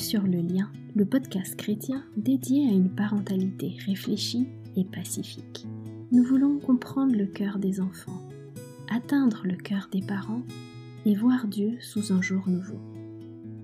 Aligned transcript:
sur 0.00 0.22
le 0.22 0.40
lien, 0.40 0.70
le 0.94 1.04
podcast 1.04 1.54
chrétien 1.56 2.02
dédié 2.16 2.68
à 2.68 2.72
une 2.72 2.88
parentalité 2.88 3.76
réfléchie 3.86 4.48
et 4.76 4.84
pacifique. 4.84 5.66
Nous 6.10 6.24
voulons 6.24 6.58
comprendre 6.58 7.14
le 7.14 7.26
cœur 7.26 7.58
des 7.58 7.80
enfants, 7.80 8.20
atteindre 8.90 9.42
le 9.44 9.56
cœur 9.56 9.88
des 9.92 10.00
parents 10.00 10.42
et 11.04 11.14
voir 11.14 11.46
Dieu 11.46 11.76
sous 11.80 12.12
un 12.12 12.22
jour 12.22 12.48
nouveau. 12.48 12.78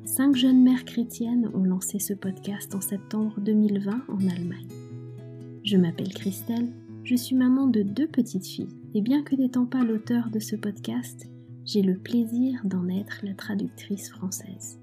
Cinq 0.04 0.36
jeunes 0.36 0.62
mères 0.62 0.84
chrétiennes 0.84 1.50
ont 1.54 1.64
lancé 1.64 1.98
ce 1.98 2.12
podcast 2.12 2.74
en 2.74 2.80
septembre 2.80 3.40
2020 3.40 4.02
en 4.08 4.28
Allemagne. 4.28 4.68
Je 5.64 5.76
m'appelle 5.78 6.12
Christelle, 6.12 6.68
je 7.02 7.16
suis 7.16 7.34
maman 7.34 7.66
de 7.66 7.82
deux 7.82 8.08
petites 8.08 8.46
filles 8.46 8.76
et 8.94 9.00
bien 9.00 9.22
que 9.22 9.36
n'étant 9.36 9.64
pas 9.64 9.84
l'auteur 9.84 10.30
de 10.30 10.38
ce 10.38 10.54
podcast, 10.54 11.26
j'ai 11.64 11.82
le 11.82 11.96
plaisir 11.96 12.60
d'en 12.64 12.88
être 12.88 13.20
la 13.24 13.34
traductrice 13.34 14.10
française. 14.10 14.78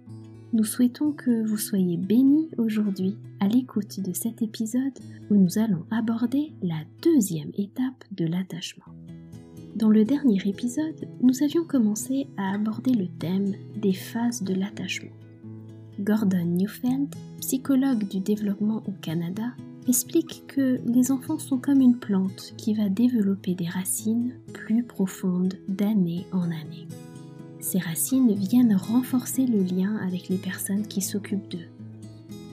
Nous 0.54 0.66
souhaitons 0.66 1.14
que 1.14 1.44
vous 1.48 1.58
soyez 1.58 1.98
bénis 1.98 2.48
aujourd'hui 2.60 3.18
à 3.40 3.48
l'écoute 3.48 4.00
de 4.00 4.14
cet 4.14 4.44
épisode 4.44 4.94
où 5.32 5.36
nous 5.36 5.58
allons 5.58 5.84
aborder 5.90 6.54
la 6.62 6.76
deuxième 7.02 7.50
étape 7.58 8.04
de 8.12 8.28
l'attachement. 8.28 8.86
Dans 9.76 9.90
le 9.90 10.06
dernier 10.06 10.40
épisode, 10.46 11.10
nous 11.22 11.42
avions 11.42 11.66
commencé 11.66 12.28
à 12.38 12.54
aborder 12.54 12.92
le 12.92 13.08
thème 13.08 13.56
des 13.78 13.94
phases 13.94 14.44
de 14.44 14.54
l'attachement. 14.54 15.10
Gordon 16.00 16.46
Newfeld, 16.46 17.16
psychologue 17.40 18.08
du 18.08 18.20
développement 18.20 18.84
au 18.88 18.92
Canada, 19.02 19.56
explique 19.88 20.44
que 20.46 20.80
les 20.86 21.12
enfants 21.12 21.40
sont 21.40 21.58
comme 21.58 21.82
une 21.82 21.98
plante 21.98 22.54
qui 22.58 22.76
va 22.76 22.90
développer 22.90 23.56
des 23.56 23.68
racines 23.68 24.34
plus 24.54 24.84
profondes 24.84 25.56
d'année 25.68 26.28
en 26.32 26.44
année. 26.44 26.88
Ces 27.64 27.80
racines 27.80 28.34
viennent 28.36 28.76
renforcer 28.76 29.48
le 29.48 29.64
lien 29.64 29.96
avec 30.06 30.30
les 30.30 30.38
personnes 30.38 30.86
qui 30.86 31.02
s'occupent 31.02 31.50
d'eux. 31.50 31.70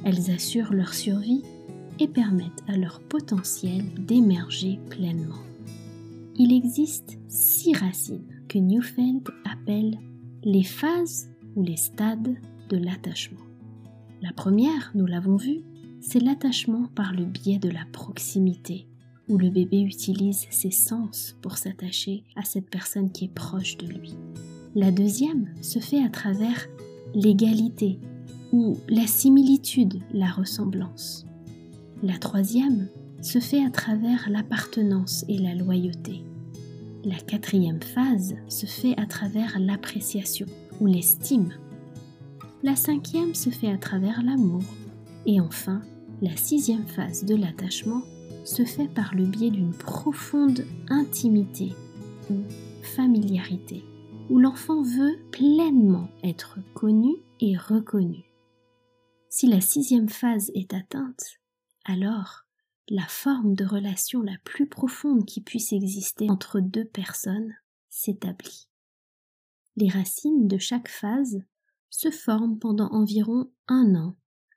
Elles 0.05 0.31
assurent 0.31 0.73
leur 0.73 0.95
survie 0.95 1.43
et 1.99 2.09
permettent 2.09 2.65
à 2.69 2.79
leur 2.79 3.01
potentiel 3.01 3.83
d'émerger 3.99 4.79
pleinement 4.89 5.43
il 6.43 6.55
existe 6.55 7.19
six 7.29 7.77
racines 7.77 8.25
que 8.49 8.57
Neufeld 8.57 9.29
appelle 9.45 9.99
les 10.43 10.63
phases 10.63 11.29
ou 11.55 11.63
les 11.63 11.77
stades 11.77 12.35
de 12.71 12.77
l'attachement. 12.79 13.45
La 14.23 14.33
première, 14.33 14.91
nous 14.95 15.05
l'avons 15.05 15.37
vu, 15.37 15.61
c'est 16.01 16.19
l'attachement 16.19 16.87
par 16.95 17.13
le 17.13 17.27
biais 17.27 17.59
de 17.59 17.69
la 17.69 17.85
proximité, 17.93 18.87
où 19.29 19.37
le 19.37 19.51
bébé 19.51 19.83
utilise 19.83 20.47
ses 20.51 20.71
sens 20.71 21.37
pour 21.43 21.59
s'attacher 21.59 22.25
à 22.37 22.43
cette 22.43 22.71
personne 22.71 23.13
qui 23.13 23.27
est 23.27 23.35
proche 23.35 23.77
de 23.77 23.89
lui. 23.89 24.15
La 24.77 24.93
deuxième 24.93 25.49
se 25.61 25.81
fait 25.81 26.01
à 26.01 26.09
travers 26.09 26.69
l'égalité, 27.13 27.99
ou 28.53 28.77
la 28.89 29.07
similitude, 29.09 29.99
la 30.13 30.31
ressemblance. 30.31 31.27
La 32.05 32.19
troisième 32.19 32.87
se 33.21 33.41
fait 33.41 33.65
à 33.65 33.71
travers 33.71 34.29
l'appartenance 34.31 35.25
et 35.29 35.39
la 35.39 35.57
loyauté. 35.57 36.23
La 37.05 37.17
quatrième 37.17 37.83
phase 37.83 38.37
se 38.49 38.67
fait 38.67 38.95
à 38.97 39.07
travers 39.07 39.59
l'appréciation 39.59 40.47
ou 40.81 40.87
l'estime. 40.87 41.53
La 42.63 42.77
cinquième 42.77 43.35
se 43.35 43.51
fait 43.51 43.73
à 43.73 43.77
travers 43.77 44.23
l'amour. 44.23 44.63
Et 45.27 45.41
enfin, 45.41 45.83
la 46.23 46.37
sixième 46.37 46.87
phase 46.87 47.25
de 47.25 47.35
l'attachement 47.35 48.03
se 48.45 48.65
fait 48.65 48.89
par 48.89 49.17
le 49.17 49.25
biais 49.25 49.51
d'une 49.51 49.75
profonde 49.75 50.65
intimité 50.89 51.73
ou 52.31 52.37
familiarité, 52.83 53.83
où 54.31 54.39
l'enfant 54.39 54.83
veut 54.83 55.19
pleinement 55.33 56.09
être 56.23 56.59
connu 56.75 57.17
et 57.41 57.57
reconnu. 57.57 58.31
Si 59.29 59.47
la 59.47 59.61
sixième 59.61 60.09
phase 60.09 60.51
est 60.55 60.73
atteinte, 60.73 61.41
alors 61.85 62.45
la 62.89 63.07
forme 63.07 63.55
de 63.55 63.65
relation 63.65 64.23
la 64.23 64.37
plus 64.45 64.69
profonde 64.69 65.25
qui 65.25 65.41
puisse 65.41 65.73
exister 65.73 66.31
entre 66.31 66.61
deux 66.61 66.85
personnes 66.85 67.55
s'établit. 67.89 68.69
Les 69.77 69.89
racines 69.89 70.49
de 70.49 70.59
chaque 70.59 70.89
phase 70.89 71.43
se 71.91 72.11
forment 72.11 72.59
pendant 72.59 72.89
environ 72.91 73.51
un 73.69 73.95
an 73.95 74.17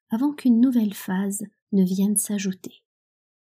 avant 0.09 0.33
qu'une 0.33 0.59
nouvelle 0.59 0.93
phase 0.93 1.43
ne 1.71 1.83
vienne 1.83 2.17
s'ajouter. 2.17 2.83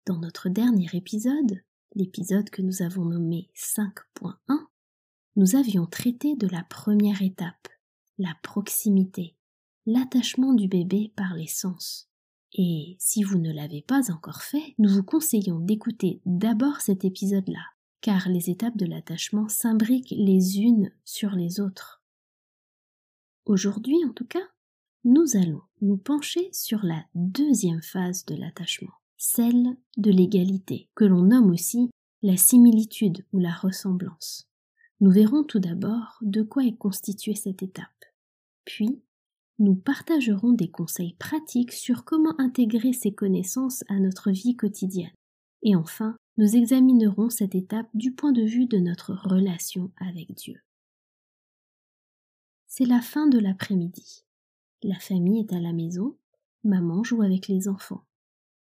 Dans 0.07 0.19
notre 0.19 0.49
dernier 0.49 0.89
épisode, 0.93 1.63
l'épisode 1.95 2.51
que 2.51 2.63
nous 2.63 2.83
avons 2.83 3.05
nommé 3.05 3.51
5.1, 3.55 4.67
nous 5.41 5.57
avions 5.57 5.87
traité 5.87 6.37
de 6.37 6.47
la 6.49 6.63
première 6.65 7.23
étape, 7.23 7.69
la 8.19 8.37
proximité, 8.43 9.37
l'attachement 9.87 10.53
du 10.53 10.69
bébé 10.69 11.15
par 11.17 11.33
les 11.33 11.47
sens. 11.47 12.11
Et 12.53 12.99
si 12.99 13.23
vous 13.23 13.39
ne 13.39 13.51
l'avez 13.51 13.81
pas 13.81 14.13
encore 14.13 14.43
fait, 14.43 14.75
nous 14.77 14.91
vous 14.91 15.03
conseillons 15.03 15.59
d'écouter 15.59 16.21
d'abord 16.27 16.83
cet 16.83 17.07
épisode-là, 17.07 17.65
car 18.03 18.29
les 18.29 18.51
étapes 18.51 18.77
de 18.77 18.85
l'attachement 18.85 19.49
s'imbriquent 19.49 20.15
les 20.15 20.59
unes 20.59 20.93
sur 21.07 21.31
les 21.31 21.59
autres. 21.59 22.03
Aujourd'hui, 23.47 23.97
en 24.07 24.13
tout 24.13 24.27
cas, 24.27 24.47
nous 25.05 25.39
allons 25.39 25.63
nous 25.81 25.97
pencher 25.97 26.51
sur 26.53 26.85
la 26.85 27.03
deuxième 27.15 27.81
phase 27.81 28.27
de 28.27 28.35
l'attachement, 28.35 28.93
celle 29.17 29.79
de 29.97 30.11
l'égalité, 30.11 30.91
que 30.95 31.07
l'on 31.07 31.23
nomme 31.23 31.51
aussi 31.51 31.89
la 32.21 32.37
similitude 32.37 33.25
ou 33.33 33.39
la 33.39 33.55
ressemblance. 33.55 34.50
Nous 35.01 35.11
verrons 35.11 35.45
tout 35.45 35.61
d'abord 35.61 36.19
de 36.21 36.43
quoi 36.43 36.65
est 36.65 36.77
constituée 36.77 37.35
cette 37.35 37.63
étape. 37.63 38.05
Puis, 38.65 39.01
nous 39.59 39.75
partagerons 39.75 40.53
des 40.53 40.71
conseils 40.71 41.15
pratiques 41.15 41.73
sur 41.73 42.05
comment 42.05 42.39
intégrer 42.39 42.93
ces 42.93 43.13
connaissances 43.13 43.85
à 43.89 43.99
notre 43.99 44.31
vie 44.31 44.57
quotidienne. 44.57 45.13
Et 45.63 45.77
enfin, 45.77 46.17
nous 46.37 46.57
examinerons 46.57 47.29
cette 47.29 47.55
étape 47.55 47.89
du 47.95 48.13
point 48.13 48.33
de 48.33 48.43
vue 48.43 48.67
de 48.67 48.79
notre 48.79 49.13
relation 49.13 49.91
avec 49.97 50.35
Dieu. 50.35 50.61
C'est 52.67 52.87
la 52.87 53.01
fin 53.01 53.27
de 53.27 53.39
l'après-midi. 53.39 54.25
La 54.83 54.99
famille 54.99 55.41
est 55.41 55.53
à 55.53 55.61
la 55.61 55.73
maison, 55.73 56.17
maman 56.65 57.05
joue 57.05 57.23
avec 57.23 57.49
les 57.49 57.69
enfants. 57.69 58.05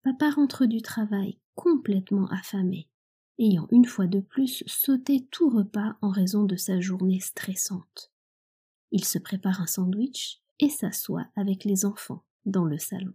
Papa 0.02 0.30
rentre 0.30 0.66
du 0.66 0.82
travail 0.82 1.38
complètement 1.54 2.26
affamé, 2.28 2.88
ayant 3.42 3.66
une 3.70 3.84
fois 3.84 4.06
de 4.06 4.20
plus 4.20 4.62
sauté 4.66 5.26
tout 5.30 5.50
repas 5.50 5.96
en 6.00 6.10
raison 6.10 6.44
de 6.44 6.56
sa 6.56 6.80
journée 6.80 7.20
stressante. 7.20 8.12
Il 8.92 9.04
se 9.04 9.18
prépare 9.18 9.60
un 9.60 9.66
sandwich 9.66 10.40
et 10.60 10.68
s'assoit 10.68 11.26
avec 11.34 11.64
les 11.64 11.84
enfants 11.84 12.24
dans 12.46 12.64
le 12.64 12.78
salon. 12.78 13.12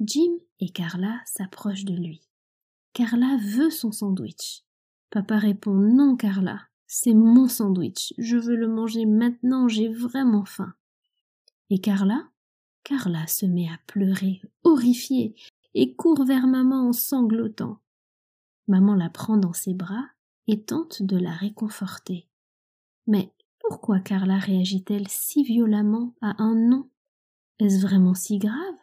Jim 0.00 0.32
et 0.60 0.68
Carla 0.68 1.20
s'approchent 1.24 1.84
de 1.84 1.94
lui. 1.94 2.22
Carla 2.92 3.38
veut 3.42 3.70
son 3.70 3.92
sandwich. 3.92 4.64
Papa 5.10 5.38
répond 5.38 5.74
Non, 5.74 6.16
Carla, 6.16 6.60
c'est 6.86 7.14
mon 7.14 7.48
sandwich. 7.48 8.12
Je 8.18 8.36
veux 8.36 8.56
le 8.56 8.68
manger 8.68 9.06
maintenant, 9.06 9.68
j'ai 9.68 9.88
vraiment 9.88 10.44
faim. 10.44 10.74
Et 11.70 11.78
Carla? 11.78 12.28
Carla 12.82 13.26
se 13.26 13.46
met 13.46 13.68
à 13.68 13.78
pleurer, 13.86 14.40
horrifiée, 14.64 15.34
et 15.74 15.94
court 15.94 16.24
vers 16.24 16.46
maman 16.46 16.88
en 16.88 16.92
sanglotant. 16.92 17.78
Maman 18.70 18.94
la 18.94 19.10
prend 19.10 19.36
dans 19.36 19.52
ses 19.52 19.74
bras 19.74 20.06
et 20.46 20.62
tente 20.62 21.02
de 21.02 21.16
la 21.16 21.32
réconforter. 21.32 22.28
Mais 23.08 23.32
pourquoi 23.58 23.98
Carla 23.98 24.38
réagit-elle 24.38 25.08
si 25.08 25.42
violemment 25.42 26.14
à 26.20 26.40
un 26.40 26.54
non 26.54 26.88
Est-ce 27.58 27.80
vraiment 27.80 28.14
si 28.14 28.38
grave? 28.38 28.76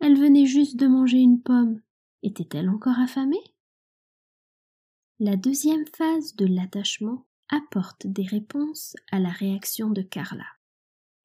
Elle 0.00 0.18
venait 0.18 0.46
juste 0.46 0.76
de 0.76 0.86
manger 0.86 1.18
une 1.18 1.42
pomme. 1.42 1.82
Était-elle 2.22 2.70
encore 2.70 2.98
affamée? 2.98 3.44
La 5.20 5.36
deuxième 5.36 5.84
phase 5.94 6.34
de 6.36 6.46
l'attachement 6.46 7.26
apporte 7.50 8.06
des 8.06 8.24
réponses 8.24 8.96
à 9.10 9.20
la 9.20 9.28
réaction 9.28 9.90
de 9.90 10.00
Carla. 10.00 10.46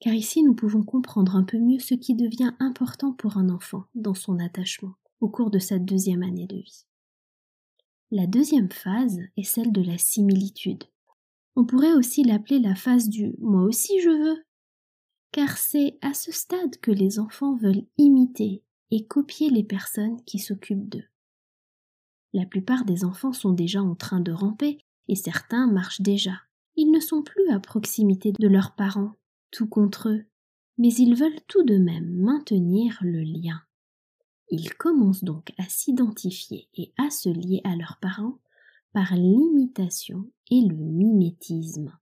Car 0.01 0.13
ici 0.13 0.44
nous 0.44 0.56
pouvons 0.56 0.84
comprendre 0.84 1.38
un 1.38 1.44
peu 1.45 1.57
mieux 1.57 1.80
ce 1.80 1.94
qui 1.94 2.16
devient 2.16 2.54
important 2.60 3.13
pour 3.13 3.38
un 3.38 3.48
enfant 3.48 3.86
dans 3.95 4.13
son 4.13 4.39
attachement 4.39 4.95
au 5.22 5.30
cours 5.30 5.51
de 5.51 5.60
sa 5.60 5.80
deuxième 5.80 6.24
année 6.24 6.48
de 6.48 6.57
vie. 6.57 6.86
La 8.12 8.27
deuxième 8.27 8.71
phase 8.71 9.19
est 9.36 9.44
celle 9.44 9.71
de 9.71 9.81
la 9.81 9.98
similitude, 9.98 10.83
on 11.57 11.65
pourrait 11.65 11.94
aussi 11.94 12.24
l'appeler 12.24 12.59
la 12.59 12.75
phase 12.75 13.09
du 13.09 13.33
moi 13.39 13.63
aussi 13.63 14.00
je 14.00 14.12
veux. 14.12 14.44
Car 15.31 15.57
c'est 15.57 15.98
à 16.04 16.13
ce 16.13 16.31
stade 16.31 16.77
que 16.83 16.92
les 16.92 17.18
enfants 17.18 17.56
veulent 17.56 17.88
imiter 17.98 18.63
et 18.92 19.07
copier 19.07 19.50
les 19.50 19.63
personnes 19.63 20.24
qui 20.25 20.38
s'occupent 20.38 20.88
d'eux. 20.88 21.07
La 22.31 22.45
plupart 22.45 22.86
des 22.86 23.04
enfants 23.04 23.33
sont 23.33 23.54
déjà 23.54 23.81
en 23.81 23.95
train 23.95 24.19
de 24.19 24.31
ramper 24.31 24.77
et 25.07 25.15
certains 25.15 25.65
marchent 25.65 26.01
déjà. 26.01 26.44
Ils 26.75 26.92
ne 26.92 27.00
sont 27.00 27.24
plus 27.24 27.50
à 27.50 27.60
proximité 27.60 28.33
de 28.39 28.48
leurs 28.48 28.75
parents, 28.75 29.15
tout 29.50 29.68
contre 29.68 30.10
eux, 30.10 30.25
mais 30.77 30.94
ils 30.94 31.15
veulent 31.15 31.42
tout 31.48 31.63
de 31.63 31.80
même 31.80 32.12
maintenir 32.19 33.00
le 33.01 33.21
lien. 33.24 33.63
Ils 34.50 34.74
commencent 34.74 35.24
donc 35.24 35.54
à 35.58 35.64
s'identifier 35.68 36.70
et 36.76 36.94
à 36.98 37.10
se 37.10 37.30
lier 37.30 37.62
à 37.64 37.76
leurs 37.76 37.98
parents 38.02 38.40
par 38.94 39.16
l'imitation 39.16 40.26
et 40.50 40.62
le 40.62 40.76
mimétisme. 40.76 41.98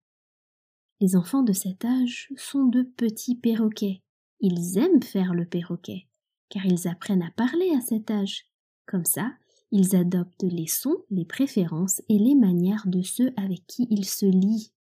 Les 1.02 1.16
enfants 1.16 1.44
de 1.44 1.54
cet 1.54 1.84
âge 1.84 2.32
sont 2.38 2.66
de 2.66 2.84
petits 2.84 3.36
perroquets 3.36 4.02
Ils 4.40 4.78
aiment 4.78 5.04
faire 5.04 5.34
le 5.34 5.46
perroquet, 5.46 6.08
car 6.50 6.66
ils 6.66 6.88
apprennent 6.88 7.24
à 7.24 7.32
parler 7.32 7.72
à 7.76 7.82
cet 7.82 8.12
âge. 8.12 8.46
Comme 8.86 9.06
ça, 9.06 9.34
ils 9.72 9.96
adoptent 9.96 10.44
les 10.44 10.68
sons, 10.68 10.98
les 11.10 11.26
préférences 11.26 12.02
et 12.08 12.18
les 12.20 12.36
manières 12.36 12.88
de 12.88 13.02
ceux 13.02 13.34
avec 13.36 13.66
qui 13.68 13.88
ils 13.90 14.06
se 14.06 14.26
lient. 14.26 14.72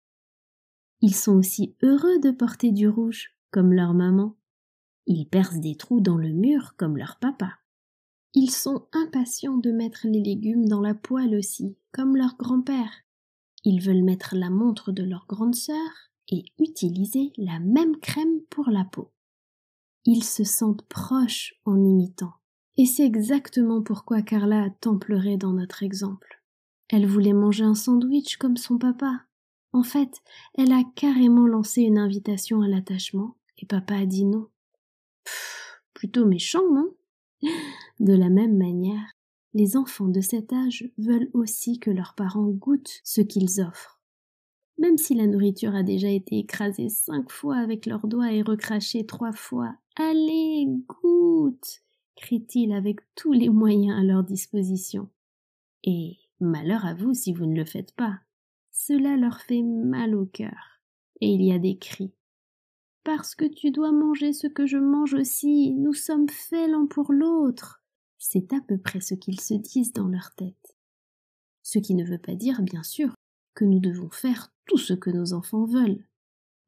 Ils 1.01 1.15
sont 1.15 1.33
aussi 1.33 1.75
heureux 1.83 2.19
de 2.19 2.31
porter 2.31 2.71
du 2.71 2.87
rouge, 2.87 3.35
comme 3.51 3.73
leur 3.73 3.93
maman. 3.93 4.35
Ils 5.07 5.27
percent 5.27 5.59
des 5.59 5.75
trous 5.75 6.01
dans 6.01 6.17
le 6.17 6.29
mur, 6.29 6.75
comme 6.77 6.97
leur 6.97 7.17
papa. 7.19 7.59
Ils 8.33 8.51
sont 8.51 8.87
impatients 8.91 9.57
de 9.57 9.71
mettre 9.71 10.07
les 10.07 10.21
légumes 10.21 10.67
dans 10.67 10.81
la 10.81 10.93
poêle 10.93 11.35
aussi, 11.35 11.77
comme 11.91 12.17
leur 12.17 12.35
grand-père. 12.37 12.91
Ils 13.63 13.81
veulent 13.81 14.03
mettre 14.03 14.35
la 14.35 14.49
montre 14.49 14.91
de 14.91 15.03
leur 15.03 15.25
grande 15.27 15.55
sœur 15.55 16.11
et 16.29 16.43
utiliser 16.59 17.31
la 17.37 17.59
même 17.59 17.97
crème 17.97 18.41
pour 18.49 18.69
la 18.69 18.83
peau. 18.83 19.11
Ils 20.05 20.23
se 20.23 20.43
sentent 20.43 20.83
proches 20.83 21.55
en 21.65 21.83
imitant. 21.83 22.33
Et 22.77 22.85
c'est 22.85 23.05
exactement 23.05 23.81
pourquoi 23.81 24.21
Carla 24.21 24.63
a 24.63 24.69
tant 24.69 24.97
pleuré 24.97 25.37
dans 25.37 25.53
notre 25.53 25.81
exemple. 25.81 26.43
Elle 26.89 27.07
voulait 27.07 27.33
manger 27.33 27.63
un 27.63 27.73
sandwich 27.73 28.37
comme 28.37 28.57
son 28.57 28.77
papa. 28.77 29.23
En 29.71 29.83
fait, 29.83 30.21
elle 30.55 30.71
a 30.71 30.83
carrément 30.95 31.47
lancé 31.47 31.81
une 31.81 31.97
invitation 31.97 32.61
à 32.61 32.67
l'attachement, 32.67 33.37
et 33.57 33.65
papa 33.65 33.95
a 33.95 34.05
dit 34.05 34.25
non. 34.25 34.47
Plutôt 35.93 36.25
méchant, 36.25 36.63
non? 36.71 36.93
De 37.99 38.13
la 38.13 38.29
même 38.29 38.57
manière, 38.57 39.13
les 39.53 39.77
enfants 39.77 40.07
de 40.07 40.21
cet 40.21 40.51
âge 40.51 40.89
veulent 40.97 41.29
aussi 41.33 41.79
que 41.79 41.91
leurs 41.91 42.15
parents 42.15 42.49
goûtent 42.49 42.99
ce 43.03 43.21
qu'ils 43.21 43.61
offrent. 43.61 44.01
Même 44.77 44.97
si 44.97 45.15
la 45.15 45.27
nourriture 45.27 45.73
a 45.73 45.83
déjà 45.83 46.09
été 46.09 46.37
écrasée 46.39 46.89
cinq 46.89 47.31
fois 47.31 47.57
avec 47.57 47.85
leurs 47.85 48.07
doigts 48.07 48.33
et 48.33 48.41
recrachée 48.41 49.05
trois 49.05 49.31
fois. 49.31 49.75
Allez, 49.95 50.67
goûte 50.87 51.85
crient-ils 52.15 52.73
avec 52.73 52.99
tous 53.15 53.33
les 53.33 53.49
moyens 53.49 53.99
à 53.99 54.03
leur 54.03 54.23
disposition. 54.23 55.09
Et 55.83 56.17
malheur 56.39 56.85
à 56.85 56.93
vous 56.93 57.13
si 57.13 57.33
vous 57.33 57.45
ne 57.45 57.55
le 57.55 57.65
faites 57.65 57.93
pas. 57.93 58.19
Cela 58.71 59.15
leur 59.17 59.41
fait 59.41 59.61
mal 59.61 60.15
au 60.15 60.25
cœur. 60.25 60.81
Et 61.21 61.29
il 61.29 61.43
y 61.43 61.53
a 61.53 61.59
des 61.59 61.77
cris. 61.77 62.11
Parce 63.05 63.35
que 63.35 63.45
tu 63.45 63.69
dois 63.69 63.91
manger 63.91 64.33
ce 64.33 64.47
que 64.47 64.65
je 64.65 64.79
mange 64.79 65.13
aussi, 65.13 65.71
nous 65.75 65.93
sommes 65.93 66.27
faits 66.27 66.67
l'un 66.67 66.87
pour 66.87 67.13
l'autre. 67.13 67.83
C'est 68.17 68.51
à 68.51 68.59
peu 68.67 68.79
près 68.79 68.99
ce 68.99 69.13
qu'ils 69.13 69.39
se 69.39 69.53
disent 69.53 69.93
dans 69.93 70.07
leur 70.07 70.33
tête. 70.33 70.75
Ce 71.61 71.77
qui 71.77 71.93
ne 71.93 72.03
veut 72.03 72.17
pas 72.17 72.33
dire, 72.33 72.63
bien 72.63 72.81
sûr, 72.81 73.13
que 73.53 73.63
nous 73.63 73.79
devons 73.79 74.09
faire 74.09 74.51
tout 74.65 74.79
ce 74.79 74.93
que 74.93 75.11
nos 75.11 75.33
enfants 75.33 75.65
veulent. 75.65 76.03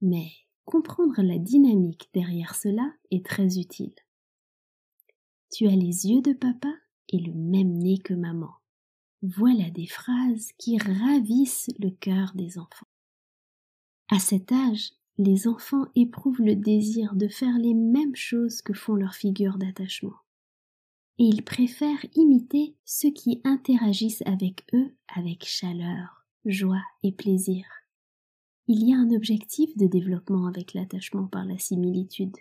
Mais 0.02 0.28
comprendre 0.64 1.24
la 1.24 1.40
dynamique 1.40 2.12
derrière 2.14 2.54
cela 2.54 2.94
est 3.10 3.26
très 3.26 3.58
utile. 3.58 3.96
Tu 5.52 5.66
as 5.66 5.76
les 5.76 6.06
yeux 6.06 6.22
de 6.22 6.34
papa 6.34 6.72
et 7.10 7.18
le 7.18 7.34
même 7.34 7.80
nez 7.80 7.98
que 7.98 8.14
maman. 8.14 8.52
Voilà 9.24 9.72
des 9.72 9.88
phrases 9.88 10.52
qui 10.60 10.78
ravissent 10.78 11.72
le 11.80 11.90
cœur 11.90 12.34
des 12.36 12.60
enfants. 12.60 12.88
À 14.12 14.20
cet 14.20 14.52
âge, 14.52 14.92
les 15.18 15.48
enfants 15.48 15.88
éprouvent 15.96 16.42
le 16.42 16.56
désir 16.56 17.16
de 17.16 17.28
faire 17.28 17.58
les 17.58 17.74
mêmes 17.74 18.16
choses 18.16 18.62
que 18.62 18.74
font 18.74 18.94
leurs 18.94 19.16
figures 19.16 19.58
d'attachement. 19.58 20.16
Et 21.20 21.24
ils 21.24 21.44
préfèrent 21.44 22.06
imiter 22.14 22.76
ceux 22.86 23.10
qui 23.10 23.42
interagissent 23.44 24.22
avec 24.28 24.66
eux 24.74 24.94
avec 25.08 25.46
chaleur, 25.46 26.26
joie 26.46 26.84
et 27.02 27.12
plaisir. 27.12 27.66
Il 28.68 28.88
y 28.88 28.94
a 28.94 28.98
un 28.98 29.10
objectif 29.12 29.76
de 29.78 29.88
développement 29.88 30.46
avec 30.46 30.74
l'attachement 30.74 31.26
par 31.26 31.46
la 31.46 31.58
similitude. 31.58 32.36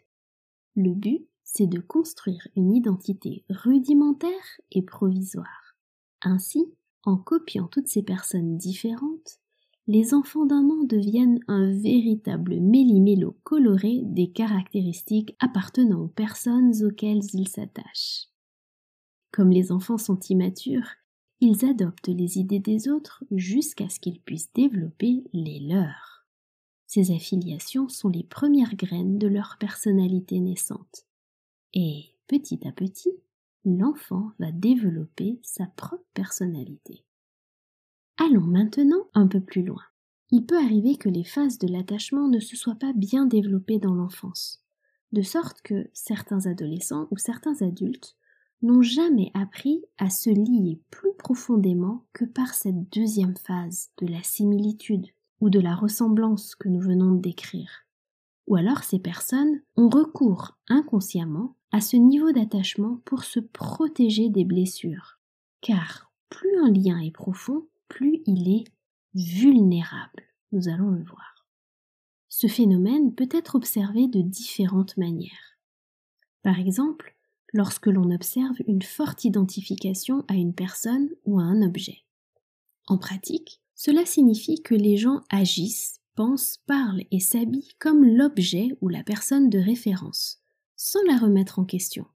Le 0.74 0.92
but, 0.92 1.26
c'est 1.44 1.68
de 1.68 1.80
construire 1.80 2.46
une 2.56 2.74
identité 2.74 3.44
rudimentaire 3.48 4.60
et 4.72 4.82
provisoire. 4.82 5.76
Ainsi, 6.20 6.66
en 7.04 7.16
copiant 7.16 7.68
toutes 7.68 7.88
ces 7.88 8.02
personnes 8.02 8.58
différentes, 8.58 9.15
les 9.88 10.14
enfants 10.14 10.46
d'un 10.46 10.68
an 10.68 10.84
deviennent 10.84 11.38
un 11.46 11.72
véritable 11.72 12.60
méli-mélo 12.60 13.36
coloré 13.44 14.00
des 14.02 14.32
caractéristiques 14.32 15.36
appartenant 15.38 16.02
aux 16.02 16.08
personnes 16.08 16.72
auxquelles 16.84 17.22
ils 17.32 17.48
s'attachent. 17.48 18.28
Comme 19.30 19.50
les 19.50 19.70
enfants 19.70 19.98
sont 19.98 20.18
immatures, 20.28 20.88
ils 21.40 21.64
adoptent 21.64 22.08
les 22.08 22.38
idées 22.38 22.58
des 22.58 22.88
autres 22.88 23.22
jusqu'à 23.30 23.88
ce 23.88 24.00
qu'ils 24.00 24.20
puissent 24.20 24.52
développer 24.54 25.24
les 25.32 25.60
leurs. 25.60 26.26
Ces 26.86 27.14
affiliations 27.14 27.88
sont 27.88 28.08
les 28.08 28.24
premières 28.24 28.74
graines 28.74 29.18
de 29.18 29.28
leur 29.28 29.56
personnalité 29.60 30.40
naissante. 30.40 31.06
Et 31.74 32.06
petit 32.26 32.66
à 32.66 32.72
petit, 32.72 33.12
l'enfant 33.64 34.32
va 34.38 34.50
développer 34.50 35.38
sa 35.42 35.66
propre 35.66 36.04
personnalité. 36.14 37.05
Allons 38.18 38.46
maintenant 38.46 39.08
un 39.14 39.26
peu 39.26 39.40
plus 39.40 39.62
loin. 39.62 39.82
Il 40.30 40.46
peut 40.46 40.58
arriver 40.58 40.96
que 40.96 41.08
les 41.08 41.24
phases 41.24 41.58
de 41.58 41.68
l'attachement 41.68 42.28
ne 42.28 42.40
se 42.40 42.56
soient 42.56 42.74
pas 42.74 42.92
bien 42.92 43.26
développées 43.26 43.78
dans 43.78 43.94
l'enfance, 43.94 44.64
de 45.12 45.22
sorte 45.22 45.60
que 45.62 45.88
certains 45.92 46.46
adolescents 46.46 47.08
ou 47.10 47.18
certains 47.18 47.60
adultes 47.62 48.16
n'ont 48.62 48.82
jamais 48.82 49.30
appris 49.34 49.84
à 49.98 50.10
se 50.10 50.30
lier 50.30 50.80
plus 50.90 51.12
profondément 51.18 52.06
que 52.12 52.24
par 52.24 52.54
cette 52.54 52.90
deuxième 52.90 53.36
phase 53.36 53.90
de 53.98 54.06
la 54.06 54.22
similitude 54.22 55.06
ou 55.40 55.50
de 55.50 55.60
la 55.60 55.74
ressemblance 55.74 56.54
que 56.54 56.68
nous 56.68 56.80
venons 56.80 57.12
de 57.12 57.20
décrire. 57.20 57.86
Ou 58.46 58.56
alors 58.56 58.82
ces 58.82 58.98
personnes 58.98 59.60
ont 59.76 59.88
recours 59.88 60.56
inconsciemment 60.68 61.56
à 61.72 61.80
ce 61.80 61.96
niveau 61.96 62.32
d'attachement 62.32 63.00
pour 63.04 63.24
se 63.24 63.40
protéger 63.40 64.30
des 64.30 64.44
blessures. 64.44 65.18
Car 65.60 66.10
plus 66.30 66.56
un 66.64 66.70
lien 66.70 66.98
est 67.00 67.10
profond, 67.10 67.66
plus 67.88 68.22
il 68.26 68.48
est 68.48 68.64
vulnérable. 69.14 70.22
Nous 70.52 70.68
allons 70.68 70.90
le 70.90 71.02
voir. 71.04 71.46
Ce 72.28 72.46
phénomène 72.46 73.14
peut 73.14 73.28
être 73.30 73.54
observé 73.54 74.08
de 74.08 74.20
différentes 74.20 74.96
manières. 74.96 75.58
Par 76.42 76.58
exemple, 76.58 77.16
lorsque 77.52 77.86
l'on 77.86 78.10
observe 78.10 78.56
une 78.66 78.82
forte 78.82 79.24
identification 79.24 80.24
à 80.28 80.34
une 80.34 80.54
personne 80.54 81.08
ou 81.24 81.40
à 81.40 81.42
un 81.42 81.62
objet. 81.62 82.04
En 82.86 82.98
pratique, 82.98 83.60
cela 83.74 84.04
signifie 84.04 84.62
que 84.62 84.74
les 84.74 84.96
gens 84.96 85.22
agissent, 85.30 86.00
pensent, 86.14 86.58
parlent 86.66 87.04
et 87.10 87.20
s'habillent 87.20 87.74
comme 87.78 88.04
l'objet 88.04 88.68
ou 88.80 88.88
la 88.88 89.02
personne 89.02 89.50
de 89.50 89.58
référence, 89.58 90.40
sans 90.76 91.02
la 91.06 91.16
remettre 91.16 91.58
en 91.58 91.64
question. 91.64 92.06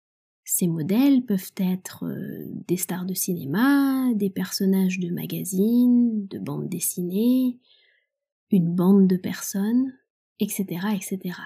Ces 0.53 0.67
modèles 0.67 1.25
peuvent 1.25 1.53
être 1.59 2.07
euh, 2.07 2.45
des 2.67 2.77
stars 2.77 3.07
de 3.07 3.15
cinéma, 3.15 4.13
des 4.15 4.31
personnages 4.31 4.99
de 4.99 5.09
magazines, 5.09 6.27
de 6.27 6.41
bandes 6.41 6.69
dessinées, 6.69 7.61
une 8.51 8.75
bande 8.75 9.07
de 9.07 9.17
personnes, 9.17 9.97
etc., 10.41 10.89
etc. 10.93 11.39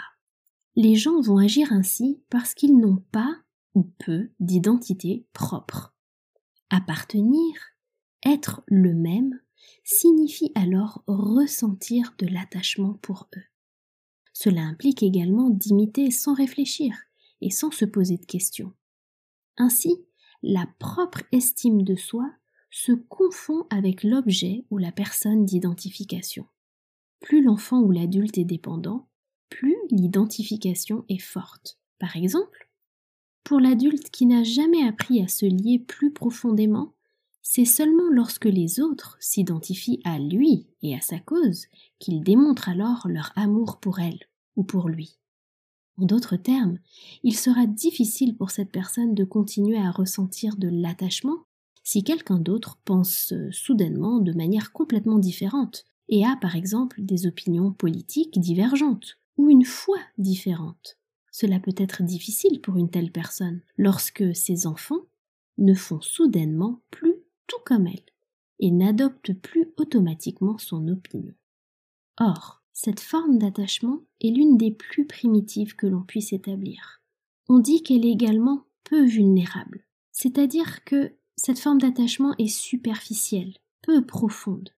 Les 0.75 0.95
gens 0.95 1.21
vont 1.21 1.37
agir 1.37 1.71
ainsi 1.71 2.23
parce 2.31 2.55
qu'ils 2.55 2.79
n'ont 2.79 3.05
pas 3.13 3.43
ou 3.75 3.83
peu 3.83 4.31
d'identité 4.41 5.27
propre. 5.35 5.95
Appartenir, 6.71 7.53
être 8.25 8.63
le 8.69 8.95
même, 8.95 9.39
signifie 9.85 10.51
alors 10.55 11.05
ressentir 11.07 12.15
de 12.17 12.27
l'attachement 12.27 12.95
pour 13.03 13.29
eux. 13.37 13.45
Cela 14.33 14.63
implique 14.63 15.03
également 15.03 15.51
d'imiter 15.51 16.11
sans 16.11 16.33
réfléchir 16.33 16.97
et 17.43 17.51
sans 17.51 17.71
se 17.71 17.85
poser 17.85 18.17
de 18.17 18.25
questions. 18.25 18.73
Ainsi, 19.57 20.05
la 20.43 20.67
propre 20.79 21.23
estime 21.33 21.83
de 21.83 21.97
soi 21.97 22.31
se 22.71 22.93
confond 22.93 23.67
avec 23.71 24.03
l'objet 24.03 24.65
ou 24.71 24.79
la 24.79 24.93
personne 24.93 25.45
d'identification. 25.45 26.47
Plus 27.21 27.43
l'enfant 27.43 27.81
ou 27.81 27.91
l'adulte 27.93 28.37
est 28.37 28.45
dépendant, 28.45 29.09
plus 29.49 29.77
l'identification 29.91 31.05
est 31.09 31.23
forte. 31.23 31.79
Par 31.99 32.17
exemple, 32.17 32.69
pour 33.45 33.61
l'adulte 33.61 34.11
qui 34.11 34.27
n'a 34.27 34.43
jamais 34.43 34.83
appris 34.83 35.23
à 35.23 35.29
se 35.29 35.47
lier 35.47 35.79
plus 35.79 36.13
profondément, 36.13 36.95
c'est 37.43 37.67
seulement 37.67 38.09
lorsque 38.11 38.47
les 38.47 38.81
autres 38.81 39.17
s'identifient 39.21 40.01
à 40.05 40.19
lui 40.19 40.67
et 40.83 40.95
à 40.95 41.01
sa 41.01 41.21
cause 41.21 41.67
qu'ils 41.99 42.25
démontrent 42.25 42.71
alors 42.71 43.07
leur 43.07 43.33
amour 43.37 43.79
pour 43.81 44.01
elle 44.01 44.19
ou 44.57 44.65
pour 44.65 44.89
lui. 44.89 45.19
En 45.97 46.07
d'autres 46.07 46.37
termes, 46.37 46.79
il 47.23 47.37
sera 47.37 47.67
difficile 47.67 48.37
pour 48.37 48.51
cette 48.51 48.73
personne 48.73 49.15
de 49.15 49.25
continuer 49.25 49.79
à 49.79 49.91
ressentir 49.91 50.57
de 50.57 50.69
l'attachement 50.69 51.45
si 51.85 52.03
quelqu'un 52.03 52.39
d'autre 52.39 52.79
pense 52.85 53.33
euh, 53.33 53.51
soudainement 53.53 54.19
de 54.19 54.33
manière 54.33 54.73
complètement 54.73 55.19
différente 55.19 55.85
et 56.09 56.25
a 56.25 56.37
par 56.41 56.57
exemple 56.57 57.01
des 57.03 57.27
opinions 57.27 57.73
politiques 57.73 58.41
divergentes 58.41 59.19
ou 59.37 59.51
une 59.51 59.65
foi 59.65 59.99
différente. 60.19 60.99
Cela 61.31 61.61
peut 61.61 61.75
être 61.77 62.03
difficile 62.03 62.61
pour 62.61 62.77
une 62.77 62.91
telle 62.91 63.13
personne 63.13 63.61
lorsque 63.77 64.35
ses 64.35 64.67
enfants 64.67 65.03
ne 65.59 65.75
font 65.75 66.01
soudainement 66.01 66.81
plus 66.91 67.15
tout 67.47 67.61
comme 67.65 67.87
elle 67.87 68.05
et 68.61 68.71
n'adoptent 68.71 69.35
plus 69.35 69.73
automatiquement 69.77 70.59
son 70.59 70.89
opinion. 70.89 71.35
Or, 72.19 72.64
Cette 72.77 73.01
forme 73.01 73.39
d'attachement 73.39 74.01
est 74.21 74.31
l'une 74.31 74.59
des 74.59 74.73
plus 74.73 75.07
primitives 75.07 75.77
que 75.77 75.87
l'on 75.87 76.03
puisse 76.03 76.33
établir. 76.33 77.01
On 77.49 77.61
dit 77.61 77.85
qu'elle 77.85 78.05
est 78.05 78.11
également 78.11 78.65
peu 78.83 79.05
vulnérable, 79.05 79.87
c'est-à-dire 80.11 80.85
que 80.85 81.15
cette 81.37 81.61
forme 81.61 81.81
d'attachement 81.81 82.35
est 82.39 82.49
superficielle, 82.49 83.55
peu 83.81 84.05
profonde, 84.05 84.71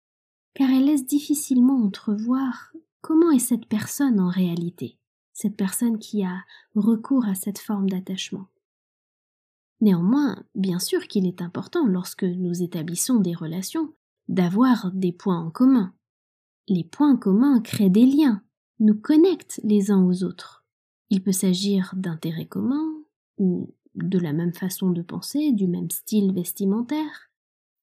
car 0.54 0.70
elle 0.70 0.86
laisse 0.86 1.06
difficilement 1.06 1.82
entrevoir 1.82 2.74
comment 3.00 3.32
est 3.32 3.40
cette 3.40 3.66
personne 3.66 4.20
en 4.20 4.30
réalité, 4.30 5.00
cette 5.32 5.56
personne 5.56 5.98
qui 5.98 6.24
a 6.24 6.44
recours 6.76 7.26
à 7.26 7.34
cette 7.36 7.60
forme 7.60 7.90
d'attachement. 7.90 8.48
Néanmoins, 9.80 10.44
bien 10.54 10.80
sûr 10.80 11.08
qu'il 11.08 11.26
est 11.28 11.42
important, 11.42 11.86
lorsque 11.88 12.24
nous 12.24 12.62
établissons 12.62 13.20
des 13.20 13.36
relations, 13.36 13.94
d'avoir 14.28 14.92
des 14.92 15.14
points 15.14 15.40
en 15.40 15.52
commun. 15.52 15.94
Les 16.68 16.84
points 16.84 17.16
communs 17.16 17.62
créent 17.62 17.90
des 17.92 18.06
liens, 18.06 18.42
nous 18.80 18.96
connectent 18.96 19.62
les 19.64 19.92
uns 19.92 20.04
aux 20.04 20.24
autres. 20.24 20.66
Il 21.10 21.22
peut 21.22 21.32
s'agir 21.32 21.94
d'intérêts 21.96 22.48
communs, 22.48 22.92
ou 23.38 23.74
de 23.94 24.18
la 24.18 24.34
même 24.34 24.54
façon 24.54 24.90
de 24.90 25.02
penser, 25.02 25.52
du 25.52 25.68
même 25.68 25.92
style 25.92 26.34
vestimentaire. 26.34 27.30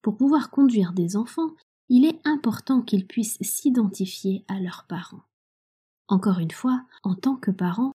Pour 0.03 0.17
pouvoir 0.17 0.51
conduire 0.51 0.93
des 0.93 1.17
enfants, 1.17 1.53
il 1.89 2.05
est 2.05 2.21
important 2.27 2.83
qu'ils 2.83 3.07
puissent 3.07 3.39
s'identifier 3.41 4.45
à 4.49 4.61
leurs 4.61 4.87
parents. 4.89 5.23
Encore 6.09 6.41
une 6.41 6.51
fois, 6.51 6.85
en 7.05 7.15
tant 7.15 7.37
que 7.37 7.51
parents, 7.51 7.93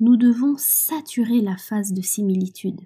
nous 0.00 0.16
devons 0.16 0.54
saturer 0.56 1.40
la 1.40 1.56
phase 1.56 1.92
de 1.92 2.02
similitude, 2.02 2.80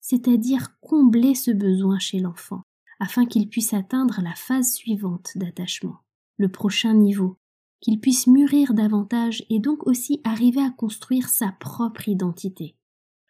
c'est-à-dire 0.00 0.78
combler 0.80 1.34
ce 1.34 1.50
besoin 1.50 1.98
chez 1.98 2.18
l'enfant, 2.18 2.62
afin 2.98 3.26
qu'il 3.26 3.48
puisse 3.48 3.74
atteindre 3.74 4.20
la 4.22 4.34
phase 4.34 4.72
suivante 4.72 5.32
d'attachement, 5.36 5.98
le 6.36 6.48
prochain 6.48 6.94
niveau, 6.94 7.36
qu'il 7.80 8.00
puisse 8.00 8.26
mûrir 8.26 8.74
davantage 8.74 9.44
et 9.50 9.58
donc 9.58 9.86
aussi 9.86 10.20
arriver 10.24 10.62
à 10.62 10.70
construire 10.70 11.28
sa 11.28 11.52
propre 11.52 12.08
identité. 12.08 12.76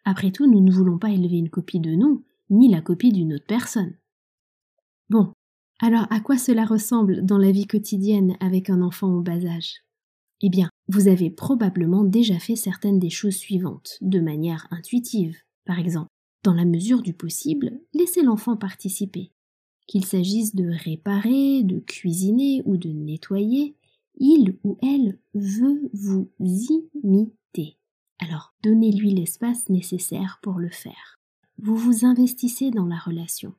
Après 0.05 0.31
tout, 0.31 0.49
nous 0.49 0.61
ne 0.61 0.71
voulons 0.71 0.97
pas 0.97 1.09
élever 1.09 1.37
une 1.37 1.49
copie 1.49 1.79
de 1.79 1.91
nous, 1.91 2.23
ni 2.49 2.69
la 2.69 2.81
copie 2.81 3.11
d'une 3.11 3.33
autre 3.33 3.47
personne. 3.47 3.95
Bon, 5.09 5.33
alors 5.81 6.07
à 6.09 6.19
quoi 6.19 6.37
cela 6.37 6.65
ressemble 6.65 7.25
dans 7.25 7.37
la 7.37 7.51
vie 7.51 7.67
quotidienne 7.67 8.37
avec 8.39 8.69
un 8.69 8.81
enfant 8.81 9.11
au 9.13 9.21
bas 9.21 9.45
âge? 9.45 9.81
Eh 10.41 10.49
bien, 10.49 10.69
vous 10.87 11.07
avez 11.07 11.29
probablement 11.29 12.03
déjà 12.03 12.39
fait 12.39 12.55
certaines 12.55 12.99
des 12.99 13.09
choses 13.09 13.35
suivantes, 13.35 13.97
de 14.01 14.19
manière 14.19 14.67
intuitive. 14.71 15.37
Par 15.65 15.79
exemple, 15.79 16.09
dans 16.43 16.53
la 16.53 16.65
mesure 16.65 17.01
du 17.01 17.13
possible, 17.13 17.79
laissez 17.93 18.21
l'enfant 18.21 18.55
participer. 18.55 19.31
Qu'il 19.87 20.05
s'agisse 20.05 20.55
de 20.55 20.69
réparer, 20.83 21.63
de 21.63 21.79
cuisiner 21.79 22.61
ou 22.65 22.77
de 22.77 22.89
nettoyer, 22.89 23.75
il 24.17 24.57
ou 24.63 24.77
elle 24.81 25.19
veut 25.33 25.89
vous 25.93 26.29
imiter. 26.39 27.77
Alors, 28.19 28.53
donnez-lui 28.63 29.11
l'espace 29.11 29.69
nécessaire 29.69 30.39
pour 30.41 30.59
le 30.59 30.69
faire. 30.69 31.19
Vous 31.57 31.75
vous 31.75 32.05
investissez 32.05 32.71
dans 32.71 32.85
la 32.85 32.97
relation. 32.97 33.53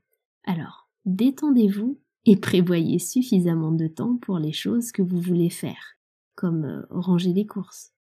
Alors, 0.45 0.89
détendez-vous 1.05 1.99
et 2.25 2.37
prévoyez 2.37 2.99
suffisamment 2.99 3.73
de 3.73 3.87
temps 3.87 4.17
pour 4.17 4.39
les 4.39 4.53
choses 4.53 4.93
que 4.93 5.03
vous 5.03 5.21
voulez 5.21 5.51
faire, 5.51 5.97
comme 6.35 6.65
euh, 6.65 6.83
ranger 6.91 7.33
les 7.33 7.47
courses. 7.47 7.93